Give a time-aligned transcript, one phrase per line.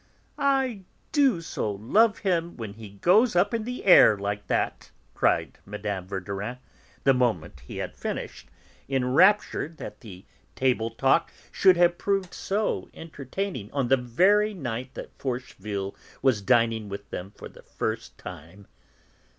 [0.39, 5.59] "I do so love him when he goes up in the air like that!" cried
[5.63, 6.07] Mme.
[6.07, 6.57] Verdurin,
[7.03, 8.49] the moment that he had finished,
[8.89, 10.25] enraptured that the
[10.55, 16.89] table talk should have proved so entertaining on the very night that Forcheville was dining
[16.89, 18.65] with them for the first time.